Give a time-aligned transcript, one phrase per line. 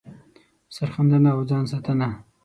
[0.75, 2.09] سر ښندنه او ځان ساتنه